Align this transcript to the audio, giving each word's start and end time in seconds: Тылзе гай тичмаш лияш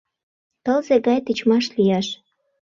Тылзе 0.63 0.95
гай 1.05 1.19
тичмаш 1.25 1.65
лияш 1.75 2.07